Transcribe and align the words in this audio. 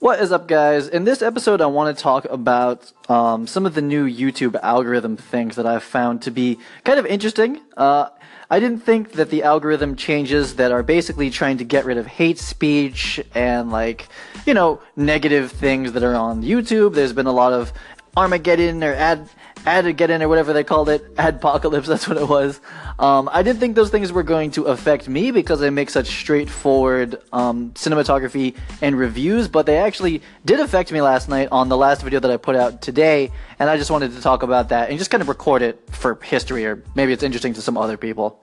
What 0.00 0.20
is 0.20 0.30
up, 0.30 0.46
guys? 0.46 0.86
In 0.86 1.02
this 1.02 1.22
episode, 1.22 1.60
I 1.60 1.66
want 1.66 1.96
to 1.96 2.00
talk 2.00 2.24
about 2.26 2.92
um, 3.08 3.48
some 3.48 3.66
of 3.66 3.74
the 3.74 3.82
new 3.82 4.06
YouTube 4.06 4.54
algorithm 4.62 5.16
things 5.16 5.56
that 5.56 5.66
I've 5.66 5.82
found 5.82 6.22
to 6.22 6.30
be 6.30 6.60
kind 6.84 7.00
of 7.00 7.06
interesting. 7.06 7.60
Uh, 7.76 8.10
I 8.48 8.60
didn't 8.60 8.84
think 8.84 9.14
that 9.14 9.28
the 9.30 9.42
algorithm 9.42 9.96
changes 9.96 10.54
that 10.54 10.70
are 10.70 10.84
basically 10.84 11.30
trying 11.30 11.58
to 11.58 11.64
get 11.64 11.84
rid 11.84 11.98
of 11.98 12.06
hate 12.06 12.38
speech 12.38 13.20
and, 13.34 13.72
like, 13.72 14.08
you 14.46 14.54
know, 14.54 14.80
negative 14.94 15.50
things 15.50 15.90
that 15.90 16.04
are 16.04 16.14
on 16.14 16.44
YouTube. 16.44 16.94
There's 16.94 17.12
been 17.12 17.26
a 17.26 17.32
lot 17.32 17.52
of 17.52 17.72
Armageddon 18.18 18.82
or 18.82 18.94
ad 18.94 19.28
Adageddon 19.58 20.22
or 20.22 20.28
whatever 20.28 20.52
they 20.52 20.64
called 20.64 20.88
it, 20.88 21.14
Adpocalypse, 21.16 21.86
that's 21.92 22.08
what 22.08 22.16
it 22.16 22.28
was. 22.28 22.60
Um, 22.98 23.28
I 23.32 23.42
didn't 23.42 23.60
think 23.60 23.76
those 23.76 23.90
things 23.90 24.10
were 24.10 24.22
going 24.22 24.50
to 24.52 24.64
affect 24.64 25.08
me 25.08 25.30
because 25.30 25.62
I 25.62 25.70
make 25.70 25.90
such 25.90 26.08
straightforward 26.08 27.20
um, 27.32 27.70
cinematography 27.72 28.56
and 28.82 28.98
reviews, 28.98 29.46
but 29.46 29.66
they 29.66 29.76
actually 29.76 30.22
did 30.44 30.58
affect 30.58 30.90
me 30.90 31.00
last 31.00 31.28
night 31.28 31.48
on 31.52 31.68
the 31.68 31.76
last 31.76 32.02
video 32.02 32.18
that 32.18 32.30
I 32.30 32.38
put 32.38 32.56
out 32.56 32.82
today, 32.82 33.30
and 33.58 33.70
I 33.70 33.76
just 33.76 33.90
wanted 33.90 34.12
to 34.14 34.20
talk 34.20 34.42
about 34.42 34.70
that 34.70 34.90
and 34.90 34.98
just 34.98 35.10
kind 35.10 35.20
of 35.20 35.28
record 35.28 35.62
it 35.62 35.80
for 35.90 36.18
history, 36.22 36.66
or 36.66 36.82
maybe 36.94 37.12
it's 37.12 37.22
interesting 37.22 37.54
to 37.54 37.62
some 37.62 37.76
other 37.76 37.96
people. 37.96 38.42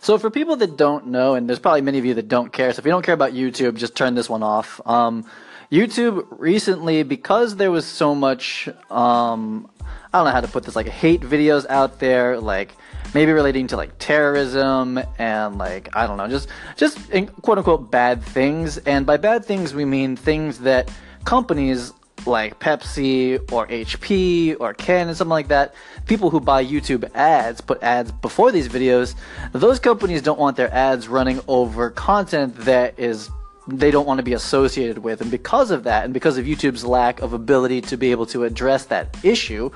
So 0.00 0.16
for 0.16 0.30
people 0.30 0.56
that 0.56 0.76
don't 0.76 1.08
know, 1.08 1.34
and 1.34 1.48
there's 1.48 1.58
probably 1.58 1.80
many 1.82 1.98
of 1.98 2.04
you 2.04 2.14
that 2.14 2.28
don't 2.28 2.52
care, 2.52 2.72
so 2.72 2.80
if 2.80 2.86
you 2.86 2.92
don't 2.92 3.04
care 3.04 3.14
about 3.14 3.32
YouTube, 3.32 3.76
just 3.76 3.94
turn 3.94 4.14
this 4.14 4.30
one 4.30 4.42
off. 4.42 4.80
Um, 4.86 5.26
YouTube 5.70 6.26
recently, 6.30 7.02
because 7.02 7.56
there 7.56 7.70
was 7.70 7.84
so 7.84 8.14
much, 8.14 8.68
um, 8.90 9.70
I 10.12 10.18
don't 10.18 10.24
know 10.24 10.32
how 10.32 10.40
to 10.40 10.48
put 10.48 10.64
this, 10.64 10.74
like 10.74 10.88
hate 10.88 11.20
videos 11.20 11.66
out 11.68 11.98
there, 11.98 12.40
like 12.40 12.74
maybe 13.14 13.32
relating 13.32 13.66
to 13.68 13.76
like 13.76 13.98
terrorism 13.98 14.98
and 15.18 15.58
like 15.58 15.94
I 15.94 16.06
don't 16.06 16.16
know, 16.16 16.28
just 16.28 16.48
just 16.76 16.98
quote 17.42 17.58
unquote 17.58 17.90
bad 17.90 18.22
things. 18.22 18.78
And 18.78 19.04
by 19.04 19.16
bad 19.18 19.44
things, 19.44 19.74
we 19.74 19.84
mean 19.84 20.16
things 20.16 20.58
that 20.60 20.90
companies 21.24 21.92
like 22.26 22.58
Pepsi 22.58 23.40
or 23.52 23.66
HP 23.66 24.56
or 24.60 24.74
Ken 24.74 24.98
Canon, 24.98 25.14
something 25.14 25.30
like 25.30 25.48
that, 25.48 25.74
people 26.06 26.30
who 26.30 26.40
buy 26.40 26.64
YouTube 26.64 27.08
ads, 27.14 27.60
put 27.60 27.82
ads 27.82 28.10
before 28.10 28.52
these 28.52 28.68
videos, 28.68 29.14
those 29.52 29.78
companies 29.78 30.22
don't 30.22 30.38
want 30.38 30.56
their 30.56 30.72
ads 30.72 31.08
running 31.08 31.40
over 31.46 31.90
content 31.90 32.56
that 32.56 32.98
is 32.98 33.30
they 33.68 33.90
don't 33.90 34.06
want 34.06 34.18
to 34.18 34.24
be 34.24 34.32
associated 34.32 34.98
with. 34.98 35.20
And 35.20 35.30
because 35.30 35.70
of 35.70 35.84
that, 35.84 36.04
and 36.04 36.14
because 36.14 36.38
of 36.38 36.46
YouTube's 36.46 36.84
lack 36.84 37.20
of 37.20 37.32
ability 37.32 37.82
to 37.82 37.96
be 37.96 38.10
able 38.10 38.26
to 38.26 38.44
address 38.44 38.86
that 38.86 39.16
issue, 39.22 39.70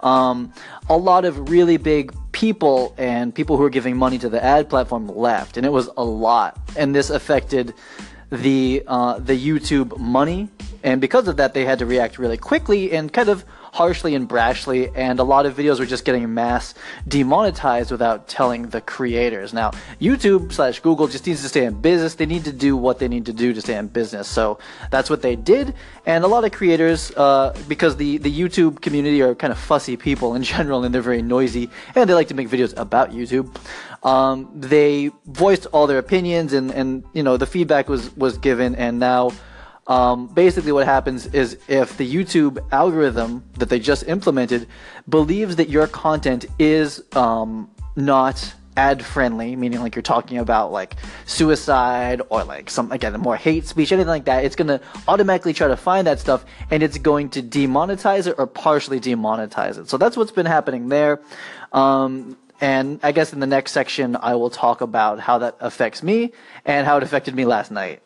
um, 0.00 0.52
a 0.88 0.96
lot 0.96 1.24
of 1.24 1.50
really 1.50 1.76
big 1.76 2.14
people 2.32 2.94
and 2.98 3.34
people 3.34 3.56
who 3.56 3.64
are 3.64 3.70
giving 3.70 3.96
money 3.96 4.18
to 4.18 4.28
the 4.28 4.42
ad 4.42 4.68
platform 4.68 5.08
left, 5.08 5.56
and 5.56 5.66
it 5.66 5.72
was 5.72 5.88
a 5.96 6.04
lot. 6.04 6.58
And 6.76 6.94
this 6.94 7.10
affected 7.10 7.74
the 8.30 8.82
uh, 8.86 9.18
the 9.18 9.36
YouTube 9.36 9.98
money, 9.98 10.48
and 10.82 11.00
because 11.00 11.28
of 11.28 11.36
that, 11.36 11.54
they 11.54 11.64
had 11.64 11.78
to 11.80 11.86
react 11.86 12.18
really 12.18 12.36
quickly 12.36 12.92
and 12.92 13.12
kind 13.12 13.28
of 13.28 13.44
harshly 13.72 14.14
and 14.14 14.28
brashly, 14.28 14.90
and 14.94 15.20
a 15.20 15.22
lot 15.22 15.46
of 15.46 15.54
videos 15.54 15.78
were 15.78 15.86
just 15.86 16.04
getting 16.04 16.32
mass 16.34 16.74
demonetized 17.06 17.90
without 17.90 18.28
telling 18.28 18.68
the 18.68 18.80
creators. 18.80 19.52
Now, 19.52 19.70
YouTube 20.00 20.52
slash 20.52 20.80
Google 20.80 21.06
just 21.06 21.26
needs 21.26 21.42
to 21.42 21.48
stay 21.48 21.64
in 21.64 21.80
business. 21.80 22.14
They 22.14 22.26
need 22.26 22.44
to 22.44 22.52
do 22.52 22.76
what 22.76 22.98
they 22.98 23.08
need 23.08 23.26
to 23.26 23.32
do 23.32 23.52
to 23.52 23.60
stay 23.60 23.76
in 23.76 23.88
business. 23.88 24.28
So 24.28 24.58
that's 24.90 25.08
what 25.08 25.22
they 25.22 25.36
did, 25.36 25.74
and 26.06 26.24
a 26.24 26.28
lot 26.28 26.44
of 26.44 26.52
creators, 26.52 27.12
uh, 27.16 27.56
because 27.68 27.96
the 27.96 28.18
the 28.18 28.32
YouTube 28.32 28.80
community 28.80 29.22
are 29.22 29.34
kind 29.34 29.52
of 29.52 29.58
fussy 29.58 29.96
people 29.96 30.34
in 30.34 30.42
general, 30.54 30.84
and 30.84 30.94
they're 30.94 31.02
very 31.02 31.22
noisy, 31.22 31.70
and 31.94 32.08
they 32.08 32.14
like 32.14 32.28
to 32.28 32.34
make 32.34 32.48
videos 32.48 32.74
about 32.76 33.12
YouTube. 33.12 33.54
Um, 34.02 34.50
they 34.54 35.10
voiced 35.26 35.66
all 35.66 35.86
their 35.86 35.98
opinions, 35.98 36.52
and 36.52 36.70
and 36.70 37.04
you 37.12 37.22
know 37.22 37.36
the 37.36 37.46
feedback 37.46 37.88
was 37.88 38.14
was 38.16 38.38
given, 38.38 38.74
and 38.74 38.98
now 38.98 39.30
um, 39.90 40.28
basically, 40.28 40.70
what 40.70 40.86
happens 40.86 41.26
is 41.26 41.58
if 41.66 41.96
the 41.96 42.08
YouTube 42.08 42.64
algorithm 42.70 43.42
that 43.58 43.68
they 43.68 43.80
just 43.80 44.06
implemented 44.06 44.68
believes 45.08 45.56
that 45.56 45.68
your 45.68 45.88
content 45.88 46.46
is 46.60 47.02
um, 47.16 47.68
not 47.96 48.54
ad 48.76 49.04
friendly, 49.04 49.56
meaning 49.56 49.80
like 49.80 49.96
you're 49.96 50.02
talking 50.02 50.38
about 50.38 50.70
like 50.70 50.94
suicide 51.26 52.22
or 52.28 52.44
like 52.44 52.70
some 52.70 52.92
again 52.92 53.18
more 53.18 53.34
hate 53.34 53.66
speech, 53.66 53.90
anything 53.90 54.06
like 54.08 54.26
that, 54.26 54.44
it's 54.44 54.54
gonna 54.54 54.80
automatically 55.08 55.52
try 55.52 55.66
to 55.66 55.76
find 55.76 56.06
that 56.06 56.20
stuff 56.20 56.44
and 56.70 56.84
it's 56.84 56.96
going 56.96 57.28
to 57.28 57.42
demonetize 57.42 58.28
it 58.28 58.36
or 58.38 58.46
partially 58.46 59.00
demonetize 59.00 59.76
it. 59.76 59.90
So 59.90 59.98
that's 59.98 60.16
what's 60.16 60.30
been 60.30 60.46
happening 60.46 60.88
there. 60.88 61.20
Um, 61.72 62.38
and 62.60 63.00
I 63.02 63.10
guess 63.10 63.32
in 63.32 63.40
the 63.40 63.46
next 63.48 63.72
section, 63.72 64.16
I 64.20 64.36
will 64.36 64.50
talk 64.50 64.82
about 64.82 65.18
how 65.18 65.38
that 65.38 65.56
affects 65.58 66.00
me 66.00 66.32
and 66.64 66.86
how 66.86 66.96
it 66.98 67.02
affected 67.02 67.34
me 67.34 67.44
last 67.44 67.72
night. 67.72 68.04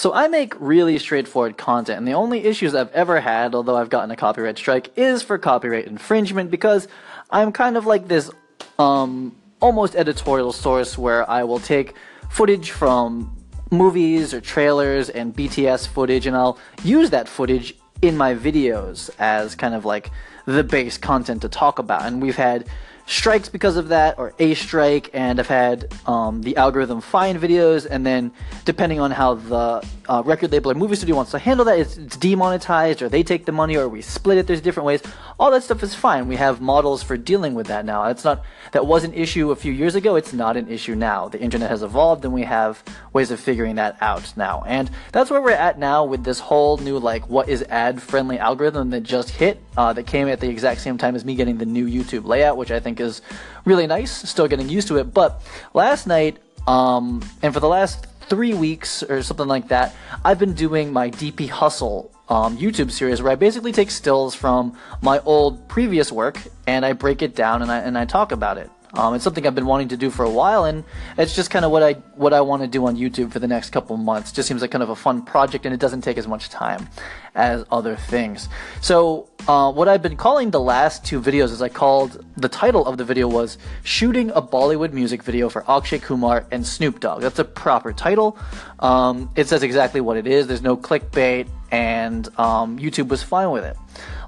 So 0.00 0.14
I 0.14 0.28
make 0.28 0.54
really 0.58 0.98
straightforward 0.98 1.58
content, 1.58 1.98
and 1.98 2.08
the 2.08 2.14
only 2.14 2.46
issues 2.46 2.74
I've 2.74 2.90
ever 2.92 3.20
had, 3.20 3.54
although 3.54 3.76
I've 3.76 3.90
gotten 3.90 4.10
a 4.10 4.16
copyright 4.16 4.56
strike, 4.56 4.96
is 4.96 5.22
for 5.22 5.36
copyright 5.36 5.86
infringement 5.86 6.50
because 6.50 6.88
I'm 7.30 7.52
kind 7.52 7.76
of 7.76 7.84
like 7.84 8.08
this 8.08 8.30
um, 8.78 9.36
almost 9.60 9.94
editorial 9.94 10.54
source 10.54 10.96
where 10.96 11.28
I 11.28 11.44
will 11.44 11.58
take 11.58 11.96
footage 12.30 12.70
from 12.70 13.36
movies 13.70 14.32
or 14.32 14.40
trailers 14.40 15.10
and 15.10 15.36
BTS 15.36 15.86
footage, 15.88 16.26
and 16.26 16.34
I'll 16.34 16.58
use 16.82 17.10
that 17.10 17.28
footage 17.28 17.74
in 18.00 18.16
my 18.16 18.34
videos 18.34 19.10
as 19.18 19.54
kind 19.54 19.74
of 19.74 19.84
like 19.84 20.10
the 20.46 20.64
base 20.64 20.96
content 20.96 21.42
to 21.42 21.50
talk 21.50 21.78
about. 21.78 22.06
And 22.06 22.22
we've 22.22 22.36
had 22.36 22.66
strikes 23.10 23.48
because 23.48 23.76
of 23.76 23.88
that, 23.88 24.18
or 24.18 24.32
a 24.38 24.54
strike, 24.54 25.10
and 25.12 25.40
I've 25.40 25.48
had 25.48 25.92
um, 26.06 26.42
the 26.42 26.56
algorithm 26.56 27.00
find 27.00 27.38
videos, 27.38 27.86
and 27.90 28.06
then 28.06 28.30
depending 28.64 29.00
on 29.00 29.10
how 29.10 29.34
the 29.34 29.86
uh, 30.08 30.22
record 30.24 30.52
label 30.52 30.70
or 30.70 30.74
movie 30.74 30.94
studio 30.94 31.16
wants 31.16 31.32
to 31.32 31.38
handle 31.38 31.64
that, 31.66 31.78
it's, 31.78 31.96
it's, 31.96 32.16
demonetized, 32.16 33.02
or 33.02 33.08
they 33.08 33.22
take 33.22 33.46
the 33.46 33.52
money, 33.52 33.76
or 33.76 33.88
we 33.88 34.00
split 34.00 34.38
it. 34.38 34.46
There's 34.46 34.60
different 34.60 34.86
ways. 34.86 35.02
All 35.38 35.50
that 35.50 35.62
stuff 35.64 35.82
is 35.82 35.94
fine. 35.94 36.28
We 36.28 36.36
have 36.36 36.60
models 36.60 37.02
for 37.02 37.16
dealing 37.16 37.54
with 37.54 37.66
that 37.66 37.84
now. 37.84 38.04
It's 38.04 38.24
not 38.24 38.44
that 38.72 38.86
was 38.86 39.04
an 39.04 39.12
issue 39.12 39.50
a 39.50 39.56
few 39.56 39.72
years 39.72 39.96
ago. 39.96 40.14
It's 40.14 40.32
not 40.32 40.56
an 40.56 40.68
issue 40.68 40.94
now. 40.94 41.28
The 41.28 41.40
internet 41.40 41.70
has 41.70 41.82
evolved, 41.82 42.24
and 42.24 42.32
we 42.32 42.42
have 42.42 42.82
ways 43.12 43.32
of 43.32 43.40
figuring 43.40 43.74
that 43.76 43.96
out 44.00 44.32
now. 44.36 44.62
And 44.66 44.88
that's 45.10 45.30
where 45.30 45.42
we're 45.42 45.50
at 45.50 45.78
now 45.78 46.04
with 46.04 46.22
this 46.22 46.38
whole 46.38 46.76
new 46.76 46.98
like 46.98 47.28
what 47.28 47.48
is 47.48 47.62
ad 47.64 48.00
friendly 48.00 48.38
algorithm 48.38 48.90
that 48.90 49.02
just 49.02 49.30
hit, 49.30 49.60
uh, 49.76 49.92
that 49.94 50.06
came 50.06 50.28
at 50.28 50.40
the 50.40 50.48
exact 50.48 50.80
same 50.80 50.96
time 50.96 51.16
as 51.16 51.24
me 51.24 51.34
getting 51.34 51.58
the 51.58 51.66
new 51.66 51.86
YouTube 51.86 52.24
layout, 52.24 52.56
which 52.56 52.70
I 52.70 52.78
think 52.78 52.99
is 53.00 53.22
really 53.64 53.86
nice. 53.86 54.10
Still 54.10 54.48
getting 54.48 54.68
used 54.68 54.88
to 54.88 54.98
it. 54.98 55.12
But 55.12 55.42
last 55.74 56.06
night, 56.06 56.38
um, 56.66 57.22
and 57.42 57.52
for 57.52 57.60
the 57.60 57.68
last 57.68 58.06
three 58.28 58.54
weeks 58.54 59.02
or 59.02 59.22
something 59.22 59.48
like 59.48 59.68
that, 59.68 59.94
I've 60.24 60.38
been 60.38 60.54
doing 60.54 60.92
my 60.92 61.10
DP 61.10 61.48
Hustle 61.48 62.12
um, 62.28 62.56
YouTube 62.56 62.90
series 62.92 63.20
where 63.20 63.32
I 63.32 63.34
basically 63.34 63.72
take 63.72 63.90
stills 63.90 64.34
from 64.34 64.76
my 65.02 65.18
old 65.20 65.68
previous 65.68 66.12
work 66.12 66.38
and 66.66 66.86
I 66.86 66.92
break 66.92 67.22
it 67.22 67.34
down 67.34 67.62
and 67.62 67.70
I, 67.70 67.78
and 67.78 67.98
I 67.98 68.04
talk 68.04 68.30
about 68.30 68.56
it. 68.56 68.70
Um, 68.94 69.14
it's 69.14 69.24
something 69.24 69.46
I've 69.46 69.54
been 69.54 69.66
wanting 69.66 69.88
to 69.88 69.96
do 69.96 70.10
for 70.10 70.24
a 70.24 70.30
while, 70.30 70.64
and 70.64 70.84
it's 71.16 71.34
just 71.34 71.50
kind 71.50 71.64
of 71.64 71.70
what 71.70 71.82
I 71.82 71.92
what 72.14 72.32
I 72.32 72.40
want 72.40 72.62
to 72.62 72.68
do 72.68 72.86
on 72.86 72.96
YouTube 72.96 73.32
for 73.32 73.38
the 73.38 73.46
next 73.46 73.70
couple 73.70 73.96
months. 73.96 74.32
Just 74.32 74.48
seems 74.48 74.62
like 74.62 74.70
kind 74.70 74.82
of 74.82 74.90
a 74.90 74.96
fun 74.96 75.22
project, 75.22 75.64
and 75.64 75.74
it 75.74 75.80
doesn't 75.80 76.02
take 76.02 76.18
as 76.18 76.26
much 76.26 76.48
time 76.48 76.88
as 77.34 77.64
other 77.70 77.94
things. 77.94 78.48
So, 78.80 79.30
uh, 79.46 79.70
what 79.72 79.88
I've 79.88 80.02
been 80.02 80.16
calling 80.16 80.50
the 80.50 80.60
last 80.60 81.04
two 81.04 81.20
videos 81.20 81.52
is 81.52 81.62
I 81.62 81.68
called 81.68 82.24
the 82.36 82.48
title 82.48 82.86
of 82.86 82.98
the 82.98 83.04
video 83.04 83.28
was 83.28 83.58
"Shooting 83.84 84.30
a 84.30 84.42
Bollywood 84.42 84.92
Music 84.92 85.22
Video 85.22 85.48
for 85.48 85.68
Akshay 85.70 86.00
Kumar 86.00 86.46
and 86.50 86.66
Snoop 86.66 87.00
Dogg." 87.00 87.20
That's 87.20 87.38
a 87.38 87.44
proper 87.44 87.92
title. 87.92 88.36
Um, 88.80 89.30
it 89.36 89.48
says 89.48 89.62
exactly 89.62 90.00
what 90.00 90.16
it 90.16 90.26
is. 90.26 90.48
There's 90.48 90.62
no 90.62 90.76
clickbait, 90.76 91.48
and 91.70 92.26
um, 92.38 92.78
YouTube 92.78 93.08
was 93.08 93.22
fine 93.22 93.50
with 93.50 93.64
it. 93.64 93.76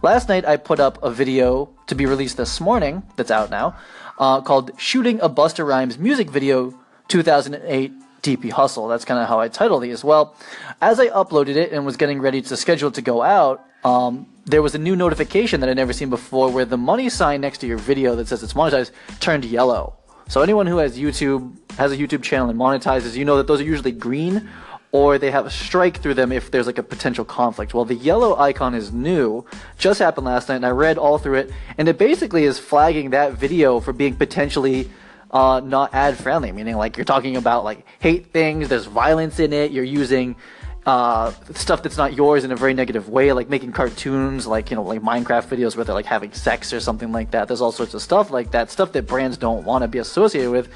Last 0.02 0.28
night 0.28 0.44
I 0.44 0.56
put 0.56 0.80
up 0.80 1.00
a 1.00 1.12
video 1.12 1.70
to 1.86 1.94
be 1.94 2.06
released 2.06 2.36
this 2.36 2.60
morning 2.60 3.04
that's 3.14 3.30
out 3.30 3.50
now 3.50 3.76
uh, 4.18 4.40
called 4.40 4.72
Shooting 4.76 5.20
a 5.20 5.30
Busta 5.30 5.64
Rhymes 5.64 5.96
Music 5.96 6.28
Video 6.28 6.74
2008 7.06 7.92
DP 8.20 8.50
Hustle. 8.50 8.88
That's 8.88 9.04
kind 9.04 9.20
of 9.20 9.28
how 9.28 9.38
I 9.38 9.46
titled 9.46 9.84
these. 9.84 10.02
Well, 10.02 10.34
as 10.80 10.98
I 10.98 11.06
uploaded 11.06 11.54
it 11.54 11.70
and 11.70 11.86
was 11.86 11.96
getting 11.96 12.20
ready 12.20 12.42
to 12.42 12.56
schedule 12.56 12.88
it 12.88 12.94
to 12.94 13.02
go 13.02 13.22
out, 13.22 13.64
um, 13.84 14.26
there 14.44 14.60
was 14.60 14.74
a 14.74 14.78
new 14.78 14.96
notification 14.96 15.60
that 15.60 15.68
I'd 15.68 15.76
never 15.76 15.92
seen 15.92 16.10
before 16.10 16.50
where 16.50 16.64
the 16.64 16.76
money 16.76 17.08
sign 17.08 17.40
next 17.40 17.58
to 17.58 17.68
your 17.68 17.78
video 17.78 18.16
that 18.16 18.26
says 18.26 18.42
it's 18.42 18.54
monetized 18.54 18.90
turned 19.20 19.44
yellow. 19.44 19.94
So 20.26 20.42
anyone 20.42 20.66
who 20.66 20.78
has 20.78 20.98
YouTube, 20.98 21.56
has 21.76 21.92
a 21.92 21.96
YouTube 21.96 22.24
channel 22.24 22.50
and 22.50 22.58
monetizes, 22.58 23.14
you 23.14 23.24
know 23.24 23.36
that 23.36 23.46
those 23.46 23.60
are 23.60 23.64
usually 23.64 23.92
green 23.92 24.48
or 24.92 25.16
they 25.18 25.30
have 25.30 25.46
a 25.46 25.50
strike 25.50 26.00
through 26.00 26.14
them 26.14 26.30
if 26.30 26.50
there's 26.50 26.66
like 26.66 26.78
a 26.78 26.82
potential 26.82 27.24
conflict. 27.24 27.72
Well, 27.72 27.86
the 27.86 27.94
yellow 27.94 28.36
icon 28.38 28.74
is 28.74 28.92
new, 28.92 29.44
just 29.78 29.98
happened 29.98 30.26
last 30.26 30.48
night, 30.48 30.56
and 30.56 30.66
I 30.66 30.70
read 30.70 30.98
all 30.98 31.18
through 31.18 31.36
it, 31.36 31.50
and 31.78 31.88
it 31.88 31.98
basically 31.98 32.44
is 32.44 32.58
flagging 32.58 33.10
that 33.10 33.32
video 33.32 33.80
for 33.80 33.94
being 33.94 34.14
potentially 34.14 34.90
uh, 35.30 35.60
not 35.64 35.94
ad 35.94 36.18
friendly, 36.18 36.52
meaning 36.52 36.76
like 36.76 36.98
you're 36.98 37.06
talking 37.06 37.36
about 37.36 37.64
like 37.64 37.86
hate 38.00 38.26
things, 38.26 38.68
there's 38.68 38.84
violence 38.84 39.40
in 39.40 39.54
it, 39.54 39.72
you're 39.72 39.82
using 39.82 40.36
uh, 40.84 41.32
stuff 41.54 41.82
that's 41.82 41.96
not 41.96 42.12
yours 42.12 42.44
in 42.44 42.52
a 42.52 42.56
very 42.56 42.74
negative 42.74 43.08
way, 43.08 43.32
like 43.32 43.48
making 43.48 43.72
cartoons, 43.72 44.46
like 44.46 44.70
you 44.70 44.76
know, 44.76 44.82
like 44.82 45.00
Minecraft 45.00 45.46
videos 45.46 45.74
where 45.74 45.86
they're 45.86 45.94
like 45.94 46.04
having 46.04 46.32
sex 46.32 46.72
or 46.72 46.80
something 46.80 47.12
like 47.12 47.30
that. 47.30 47.48
There's 47.48 47.62
all 47.62 47.72
sorts 47.72 47.94
of 47.94 48.02
stuff 48.02 48.30
like 48.30 48.50
that, 48.50 48.70
stuff 48.70 48.92
that 48.92 49.06
brands 49.06 49.38
don't 49.38 49.64
want 49.64 49.82
to 49.82 49.88
be 49.88 49.98
associated 49.98 50.50
with. 50.50 50.68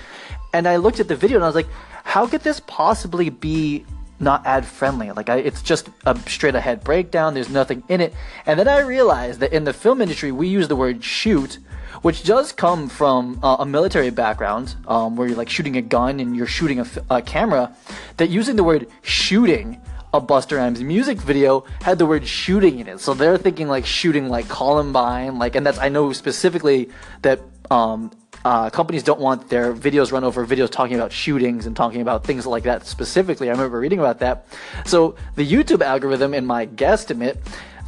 And 0.55 0.67
I 0.67 0.77
looked 0.77 1.01
at 1.01 1.09
the 1.09 1.17
video 1.17 1.37
and 1.37 1.45
I 1.45 1.49
was 1.49 1.57
like, 1.57 1.69
how 2.05 2.27
could 2.27 2.43
this 2.43 2.61
possibly 2.61 3.31
be 3.31 3.85
not 4.19 4.47
ad 4.47 4.67
friendly. 4.67 5.11
Like 5.13 5.29
I, 5.29 5.37
it's 5.37 5.63
just 5.63 5.89
a 6.05 6.19
straight 6.29 6.55
ahead 6.55 6.83
breakdown. 6.85 7.35
There's 7.35 7.51
nothing 7.51 7.83
in 7.89 8.01
it. 8.01 8.15
And 8.47 8.59
then 8.59 8.69
I 8.69 8.81
realized 8.81 9.41
that 9.41 9.53
in 9.53 9.65
the 9.65 9.73
film 9.73 10.01
industry, 10.01 10.33
we 10.33 10.49
use 10.49 10.69
the 10.69 10.77
word 10.77 11.05
shoot, 11.05 11.59
which 12.03 12.25
does 12.25 12.53
come 12.53 12.89
from 12.89 13.41
uh, 13.43 13.57
a 13.61 13.67
military 13.67 14.11
background, 14.11 14.75
um, 14.87 15.17
where 15.17 15.29
you're 15.29 15.37
like 15.37 15.49
shooting 15.49 15.77
a 15.77 15.83
gun 15.83 16.21
and 16.21 16.37
you're 16.37 16.47
shooting 16.47 16.85
a, 17.11 17.23
camera. 17.23 17.75
That 18.17 18.31
using 18.31 18.57
the 18.57 18.65
word 18.65 18.89
shooting 19.03 19.81
a 20.15 20.21
Busta 20.21 20.57
Rhymes 20.57 20.83
music 20.83 21.21
video 21.21 21.65
had 21.83 21.99
the 21.99 22.07
word 22.07 22.27
shooting 22.27 22.79
in 22.79 22.89
it. 22.89 23.01
So 23.01 23.13
they're 23.13 23.37
thinking 23.37 23.69
like 23.69 23.85
shooting 23.85 24.29
like 24.29 24.49
Columbine, 24.49 25.39
like, 25.39 25.57
and 25.57 25.67
that's 25.67 25.79
I 25.79 25.89
know 25.89 26.13
specifically 26.13 26.91
that 27.23 27.41
um, 27.71 28.13
uh, 28.47 28.71
companies 28.71 29.03
don't 29.03 29.19
want 29.19 29.49
their 29.49 29.75
videos 29.75 30.13
run 30.13 30.23
over 30.23 30.47
videos 30.47 30.71
talking 30.71 30.95
about 30.95 31.11
shootings 31.11 31.67
and 31.67 31.75
talking 31.75 32.01
about 32.01 32.23
things 32.23 32.47
like 32.47 32.63
that 32.63 32.87
specifically. 32.87 33.49
I 33.49 33.51
remember 33.51 33.81
reading 33.81 33.99
about 33.99 34.21
that. 34.21 34.47
So 34.85 35.17
the 35.35 35.45
YouTube 35.45 35.83
algorithm, 35.83 36.33
in 36.33 36.47
my 36.47 36.65
guesstimate, 36.65 37.39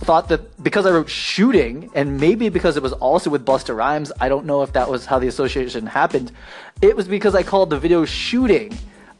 thought 0.01 0.29
that 0.31 0.61
because 0.61 0.85
I 0.85 0.91
wrote 0.91 1.09
shooting, 1.09 1.93
and 1.95 2.19
maybe 2.19 2.49
because 2.49 2.77
it 2.77 2.83
was 2.83 2.93
also 2.95 3.31
with 3.31 3.47
Busta 3.47 3.73
Rhymes, 3.77 4.11
I 4.21 4.29
don't 4.29 4.47
know 4.47 4.63
if 4.63 4.73
that 4.73 4.91
was 4.91 5.07
how 5.07 5.21
the 5.21 5.29
association 5.29 5.87
happened. 5.87 6.33
It 6.83 6.97
was 6.97 7.07
because 7.07 7.37
I 7.37 7.45
called 7.45 7.71
the 7.71 7.79
video 7.79 8.05
shooting 8.05 8.77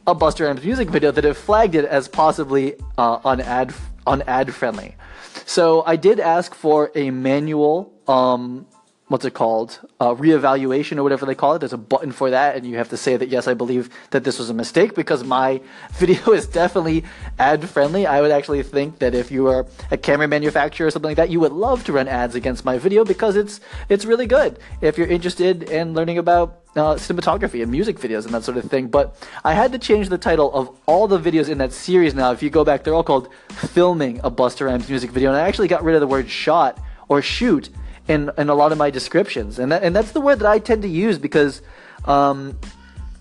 a 0.07 0.13
Busta 0.13 0.45
Rhymes 0.45 0.61
music 0.61 0.89
video 0.89 1.09
that 1.11 1.23
it 1.23 1.35
flagged 1.35 1.75
it 1.75 1.85
as 1.85 2.09
possibly 2.09 2.75
uh, 2.97 3.19
unad 3.19 3.73
unad 4.05 4.51
friendly. 4.51 4.97
So 5.45 5.83
I 5.85 5.95
did 5.95 6.19
ask 6.19 6.53
for 6.53 6.91
a 6.95 7.11
manual 7.11 7.93
um, 8.09 8.65
what's 9.09 9.25
it 9.25 9.33
called 9.33 9.79
uh, 9.99 10.13
reevaluation 10.13 10.97
or 10.97 11.03
whatever 11.03 11.25
they 11.25 11.35
call 11.35 11.55
it 11.55 11.59
there's 11.59 11.73
a 11.73 11.77
button 11.77 12.11
for 12.11 12.29
that 12.29 12.55
and 12.55 12.65
you 12.65 12.77
have 12.77 12.89
to 12.89 12.95
say 12.95 13.17
that 13.17 13.27
yes 13.27 13.47
i 13.47 13.53
believe 13.53 13.89
that 14.11 14.23
this 14.23 14.39
was 14.39 14.49
a 14.49 14.53
mistake 14.53 14.95
because 14.95 15.23
my 15.23 15.59
video 15.93 16.31
is 16.31 16.47
definitely 16.47 17.03
ad 17.37 17.67
friendly 17.67 18.05
i 18.05 18.21
would 18.21 18.31
actually 18.31 18.63
think 18.63 18.99
that 18.99 19.13
if 19.13 19.31
you 19.31 19.47
are 19.47 19.65
a 19.91 19.97
camera 19.97 20.27
manufacturer 20.27 20.87
or 20.87 20.91
something 20.91 21.09
like 21.09 21.17
that 21.17 21.29
you 21.29 21.39
would 21.39 21.51
love 21.51 21.83
to 21.83 21.91
run 21.91 22.07
ads 22.07 22.35
against 22.35 22.63
my 22.63 22.77
video 22.77 23.03
because 23.03 23.35
it's 23.35 23.59
it's 23.89 24.05
really 24.05 24.27
good 24.27 24.59
if 24.81 24.97
you're 24.97 25.07
interested 25.07 25.63
in 25.63 25.93
learning 25.93 26.17
about 26.17 26.59
uh, 26.75 26.95
cinematography 26.95 27.63
and 27.63 27.71
music 27.71 27.97
videos 27.97 28.25
and 28.25 28.33
that 28.33 28.43
sort 28.43 28.55
of 28.55 28.63
thing. 28.65 28.87
But 28.87 29.15
I 29.43 29.53
had 29.53 29.71
to 29.71 29.79
change 29.79 30.09
the 30.09 30.19
title 30.19 30.53
of 30.53 30.69
all 30.85 31.07
the 31.07 31.19
videos 31.19 31.49
in 31.49 31.57
that 31.57 31.73
series 31.73 32.13
now. 32.13 32.31
If 32.31 32.43
you 32.43 32.51
go 32.51 32.63
back, 32.63 32.83
they're 32.83 32.93
all 32.93 33.03
called 33.03 33.29
Filming 33.49 34.19
a 34.23 34.29
Busta 34.29 34.67
Rhymes 34.67 34.87
music 34.87 35.09
video. 35.09 35.31
And 35.31 35.39
I 35.39 35.47
actually 35.47 35.67
got 35.67 35.83
rid 35.83 35.95
of 35.95 36.01
the 36.01 36.07
word 36.07 36.29
shot 36.29 36.79
or 37.07 37.21
shoot 37.21 37.69
in 38.09 38.31
in 38.37 38.49
a 38.49 38.55
lot 38.55 38.71
of 38.73 38.77
my 38.77 38.89
descriptions, 38.89 39.59
and 39.59 39.71
that 39.71 39.83
and 39.83 39.95
that's 39.95 40.11
the 40.11 40.21
word 40.21 40.39
that 40.39 40.47
I 40.47 40.59
tend 40.59 40.81
to 40.81 40.89
use 40.89 41.17
because. 41.17 41.61
Um, 42.05 42.57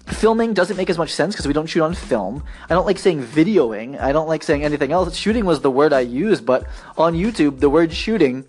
filming 0.06 0.54
doesn't 0.54 0.78
make 0.78 0.88
as 0.88 0.96
much 0.96 1.10
sense 1.10 1.34
because 1.34 1.46
we 1.46 1.52
don't 1.52 1.66
shoot 1.66 1.82
on 1.82 1.92
film. 1.92 2.42
I 2.70 2.74
don't 2.74 2.86
like 2.86 2.98
saying 2.98 3.22
videoing. 3.24 4.00
I 4.00 4.10
don't 4.12 4.26
like 4.26 4.42
saying 4.42 4.64
anything 4.64 4.90
else. 4.90 5.14
Shooting 5.14 5.44
was 5.44 5.60
the 5.60 5.70
word 5.70 5.92
I 5.92 6.00
used, 6.00 6.46
but 6.46 6.66
on 6.96 7.12
YouTube, 7.14 7.60
the 7.60 7.68
word 7.68 7.92
shooting, 7.92 8.46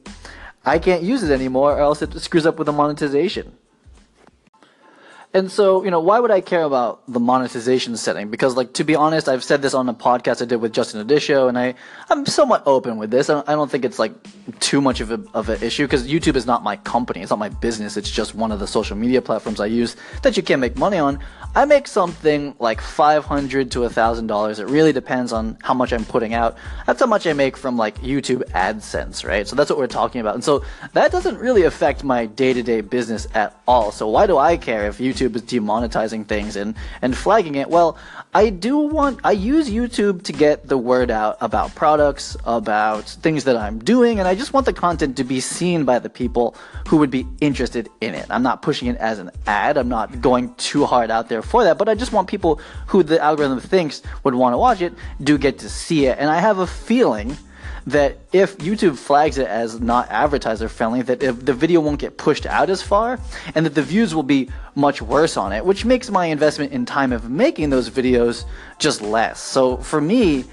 I 0.65 0.79
can't 0.79 1.03
use 1.03 1.21
it 1.21 1.31
anymore 1.31 1.73
or 1.73 1.79
else 1.79 2.01
it 2.01 2.17
screws 2.19 2.45
up 2.45 2.59
with 2.59 2.67
the 2.67 2.71
monetization. 2.71 3.57
And 5.31 5.51
so, 5.51 5.83
you 5.83 5.91
know, 5.91 5.99
why 5.99 6.19
would 6.19 6.31
I 6.31 6.41
care 6.41 6.63
about 6.63 7.03
the 7.07 7.19
monetization 7.19 7.95
setting? 7.97 8.31
Because, 8.31 8.57
like, 8.57 8.73
to 8.73 8.83
be 8.83 8.95
honest, 8.95 9.29
I've 9.29 9.43
said 9.43 9.61
this 9.61 9.75
on 9.75 9.87
a 9.87 9.93
podcast 9.93 10.41
I 10.41 10.45
did 10.45 10.55
with 10.55 10.73
Justin 10.73 11.05
Odisho, 11.05 11.47
and 11.47 11.55
I, 11.55 11.75
I'm 12.09 12.25
somewhat 12.25 12.63
open 12.65 12.97
with 12.97 13.11
this. 13.11 13.29
I 13.29 13.43
don't, 13.43 13.69
think 13.69 13.85
it's 13.85 13.99
like 13.99 14.11
too 14.59 14.81
much 14.81 15.01
of 15.01 15.11
a 15.11 15.23
of 15.35 15.49
an 15.49 15.61
issue 15.61 15.85
because 15.85 16.07
YouTube 16.07 16.35
is 16.35 16.47
not 16.47 16.63
my 16.63 16.77
company, 16.77 17.21
it's 17.21 17.29
not 17.29 17.37
my 17.37 17.49
business. 17.49 17.95
It's 17.95 18.09
just 18.09 18.33
one 18.33 18.51
of 18.51 18.59
the 18.59 18.65
social 18.65 18.97
media 18.97 19.21
platforms 19.21 19.59
I 19.59 19.67
use 19.67 19.95
that 20.23 20.35
you 20.35 20.41
can't 20.41 20.61
make 20.61 20.77
money 20.77 20.97
on. 20.97 21.19
I 21.53 21.65
make 21.65 21.87
something 21.87 22.55
like 22.57 22.81
five 22.81 23.25
hundred 23.25 23.69
to 23.73 23.83
a 23.83 23.89
thousand 23.89 24.25
dollars. 24.25 24.57
It 24.57 24.67
really 24.67 24.93
depends 24.93 25.31
on 25.31 25.59
how 25.61 25.75
much 25.75 25.93
I'm 25.93 26.05
putting 26.05 26.33
out. 26.33 26.57
That's 26.87 26.99
how 26.99 27.05
much 27.05 27.27
I 27.27 27.33
make 27.33 27.55
from 27.55 27.77
like 27.77 27.99
YouTube 28.01 28.41
AdSense, 28.53 29.23
right? 29.23 29.47
So 29.47 29.55
that's 29.55 29.69
what 29.69 29.77
we're 29.77 29.85
talking 29.85 30.21
about, 30.21 30.33
and 30.33 30.43
so 30.43 30.63
that 30.93 31.11
doesn't 31.11 31.37
really 31.37 31.63
affect 31.63 32.03
my 32.03 32.25
day 32.25 32.53
to 32.53 32.63
day 32.63 32.81
business 32.81 33.27
at 33.35 33.61
all. 33.67 33.91
So 33.91 34.07
why 34.07 34.25
do 34.25 34.39
I 34.39 34.57
care 34.57 34.87
if 34.87 34.97
YouTube 34.97 35.18
YouTube 35.19 35.35
is 35.35 35.41
demonetizing 35.43 36.25
things 36.25 36.55
and, 36.55 36.75
and 37.01 37.15
flagging 37.15 37.55
it. 37.55 37.69
Well, 37.69 37.97
I 38.33 38.49
do 38.49 38.77
want, 38.77 39.19
I 39.23 39.31
use 39.31 39.69
YouTube 39.69 40.23
to 40.23 40.33
get 40.33 40.67
the 40.67 40.77
word 40.77 41.11
out 41.11 41.37
about 41.41 41.75
products, 41.75 42.37
about 42.45 43.05
things 43.05 43.43
that 43.45 43.57
I'm 43.57 43.79
doing, 43.79 44.19
and 44.19 44.27
I 44.27 44.35
just 44.35 44.53
want 44.53 44.65
the 44.65 44.73
content 44.73 45.17
to 45.17 45.23
be 45.23 45.39
seen 45.39 45.85
by 45.85 45.99
the 45.99 46.09
people 46.09 46.55
who 46.87 46.97
would 46.97 47.11
be 47.11 47.27
interested 47.41 47.89
in 48.01 48.13
it. 48.15 48.25
I'm 48.29 48.43
not 48.43 48.61
pushing 48.61 48.87
it 48.87 48.97
as 48.97 49.19
an 49.19 49.31
ad, 49.47 49.77
I'm 49.77 49.89
not 49.89 50.21
going 50.21 50.53
too 50.55 50.85
hard 50.85 51.11
out 51.11 51.29
there 51.29 51.41
for 51.41 51.63
that, 51.63 51.77
but 51.77 51.89
I 51.89 51.95
just 51.95 52.11
want 52.11 52.27
people 52.27 52.59
who 52.87 53.03
the 53.03 53.19
algorithm 53.21 53.59
thinks 53.59 54.01
would 54.23 54.35
want 54.35 54.53
to 54.53 54.57
watch 54.57 54.81
it 54.81 54.93
do 55.23 55.37
get 55.37 55.59
to 55.59 55.69
see 55.69 56.05
it. 56.05 56.17
And 56.19 56.29
I 56.29 56.39
have 56.39 56.59
a 56.59 56.67
feeling 56.67 57.37
that 57.87 58.17
if 58.31 58.57
YouTube 58.57 58.97
flags 58.97 59.37
it 59.37 59.47
as 59.47 59.79
not 59.79 60.09
advertiser 60.09 60.69
friendly, 60.69 61.01
that 61.03 61.23
if 61.23 61.45
the 61.45 61.53
video 61.53 61.79
won't 61.81 61.99
get 61.99 62.17
pushed 62.17 62.45
out 62.45 62.69
as 62.69 62.81
far, 62.81 63.19
and 63.55 63.65
that 63.65 63.75
the 63.75 63.83
views 63.83 64.13
will 64.13 64.23
be 64.23 64.49
much 64.75 65.01
worse 65.01 65.37
on 65.37 65.51
it, 65.51 65.65
which 65.65 65.85
makes 65.85 66.09
my 66.09 66.27
investment 66.27 66.71
in 66.71 66.85
time 66.85 67.11
of 67.11 67.29
making 67.29 67.69
those 67.69 67.89
videos 67.89 68.45
just 68.77 69.01
less. 69.01 69.39
So 69.39 69.77
for 69.77 69.99
me, 69.99 70.45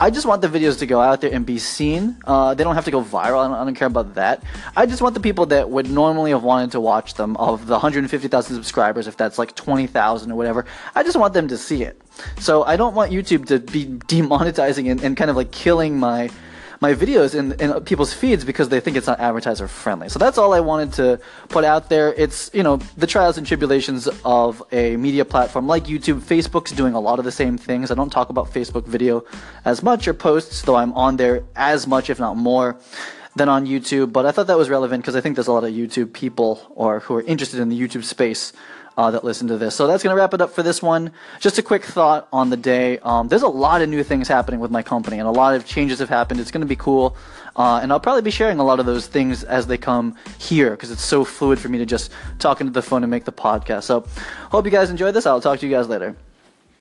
I 0.00 0.10
just 0.10 0.26
want 0.26 0.42
the 0.42 0.48
videos 0.48 0.78
to 0.78 0.86
go 0.86 1.00
out 1.00 1.20
there 1.20 1.32
and 1.32 1.44
be 1.44 1.58
seen. 1.58 2.16
Uh, 2.24 2.54
they 2.54 2.62
don't 2.62 2.76
have 2.76 2.84
to 2.84 2.90
go 2.92 3.02
viral. 3.02 3.44
I 3.44 3.48
don't, 3.48 3.52
I 3.54 3.64
don't, 3.64 3.74
care 3.74 3.88
about 3.88 4.14
that. 4.14 4.44
I 4.76 4.86
just 4.86 5.02
want 5.02 5.14
the 5.14 5.20
people 5.20 5.46
that 5.46 5.70
would 5.70 5.90
normally 5.90 6.30
have 6.30 6.44
wanted 6.44 6.70
to 6.72 6.80
watch 6.80 7.14
them, 7.14 7.36
of 7.36 7.66
the 7.66 7.72
150,000 7.72 8.54
subscribers, 8.54 9.08
if 9.08 9.16
that's 9.16 9.38
like 9.38 9.56
20,000 9.56 10.30
or 10.30 10.36
whatever, 10.36 10.66
I 10.94 11.02
just 11.02 11.16
want 11.16 11.34
them 11.34 11.48
to 11.48 11.58
see 11.58 11.82
it. 11.82 12.00
So 12.38 12.62
I 12.62 12.76
don't 12.76 12.94
want 12.94 13.10
YouTube 13.10 13.46
to 13.46 13.58
be 13.58 13.86
demonetizing 14.06 14.88
and, 14.88 15.02
and 15.02 15.16
kind 15.16 15.30
of 15.30 15.36
like 15.36 15.50
killing 15.50 15.98
my 15.98 16.30
my 16.80 16.94
videos 16.94 17.34
in, 17.34 17.52
in 17.60 17.80
people's 17.84 18.12
feeds 18.12 18.44
because 18.44 18.68
they 18.68 18.80
think 18.80 18.96
it's 18.96 19.06
not 19.06 19.18
advertiser 19.18 19.66
friendly. 19.66 20.08
So 20.08 20.18
that's 20.18 20.38
all 20.38 20.54
I 20.54 20.60
wanted 20.60 20.92
to 20.94 21.20
put 21.48 21.64
out 21.64 21.88
there. 21.88 22.12
It's, 22.14 22.50
you 22.52 22.62
know, 22.62 22.76
the 22.96 23.06
trials 23.06 23.36
and 23.36 23.46
tribulations 23.46 24.08
of 24.24 24.62
a 24.70 24.96
media 24.96 25.24
platform 25.24 25.66
like 25.66 25.84
YouTube. 25.84 26.20
Facebook's 26.20 26.72
doing 26.72 26.94
a 26.94 27.00
lot 27.00 27.18
of 27.18 27.24
the 27.24 27.32
same 27.32 27.58
things. 27.58 27.90
I 27.90 27.94
don't 27.94 28.10
talk 28.10 28.28
about 28.28 28.52
Facebook 28.52 28.86
video 28.86 29.24
as 29.64 29.82
much 29.82 30.06
or 30.06 30.14
posts, 30.14 30.62
though 30.62 30.76
I'm 30.76 30.92
on 30.92 31.16
there 31.16 31.44
as 31.56 31.86
much, 31.86 32.10
if 32.10 32.18
not 32.20 32.36
more 32.36 32.78
than 33.34 33.48
on 33.48 33.66
YouTube. 33.66 34.12
But 34.12 34.26
I 34.26 34.32
thought 34.32 34.46
that 34.46 34.58
was 34.58 34.70
relevant 34.70 35.02
because 35.02 35.16
I 35.16 35.20
think 35.20 35.36
there's 35.36 35.48
a 35.48 35.52
lot 35.52 35.64
of 35.64 35.70
YouTube 35.70 36.12
people 36.12 36.60
or 36.76 37.00
who 37.00 37.14
are 37.14 37.22
interested 37.22 37.60
in 37.60 37.68
the 37.68 37.80
YouTube 37.80 38.04
space 38.04 38.52
uh, 38.98 39.12
that 39.12 39.22
listen 39.22 39.46
to 39.46 39.56
this. 39.56 39.76
So 39.76 39.86
that's 39.86 40.02
going 40.02 40.14
to 40.14 40.20
wrap 40.20 40.34
it 40.34 40.40
up 40.40 40.50
for 40.50 40.64
this 40.64 40.82
one. 40.82 41.12
Just 41.38 41.56
a 41.56 41.62
quick 41.62 41.84
thought 41.84 42.26
on 42.32 42.50
the 42.50 42.56
day. 42.56 42.98
Um, 42.98 43.28
there's 43.28 43.42
a 43.42 43.48
lot 43.48 43.80
of 43.80 43.88
new 43.88 44.02
things 44.02 44.26
happening 44.26 44.58
with 44.58 44.72
my 44.72 44.82
company, 44.82 45.18
and 45.20 45.28
a 45.28 45.30
lot 45.30 45.54
of 45.54 45.64
changes 45.64 46.00
have 46.00 46.08
happened. 46.08 46.40
It's 46.40 46.50
going 46.50 46.62
to 46.62 46.66
be 46.66 46.76
cool. 46.76 47.16
Uh, 47.54 47.78
and 47.80 47.92
I'll 47.92 48.00
probably 48.00 48.22
be 48.22 48.32
sharing 48.32 48.58
a 48.58 48.64
lot 48.64 48.80
of 48.80 48.86
those 48.86 49.06
things 49.06 49.44
as 49.44 49.68
they 49.68 49.78
come 49.78 50.16
here 50.38 50.72
because 50.72 50.90
it's 50.90 51.04
so 51.04 51.24
fluid 51.24 51.60
for 51.60 51.68
me 51.68 51.78
to 51.78 51.86
just 51.86 52.10
talk 52.40 52.60
into 52.60 52.72
the 52.72 52.82
phone 52.82 53.04
and 53.04 53.10
make 53.10 53.24
the 53.24 53.32
podcast. 53.32 53.84
So, 53.84 54.04
hope 54.50 54.64
you 54.64 54.70
guys 54.72 54.90
enjoyed 54.90 55.14
this. 55.14 55.26
I'll 55.26 55.40
talk 55.40 55.60
to 55.60 55.66
you 55.66 55.72
guys 55.74 55.88
later. 55.88 56.16